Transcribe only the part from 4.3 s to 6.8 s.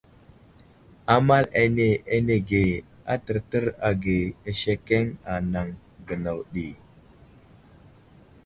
asekeŋ anaŋ gənaw ɗi.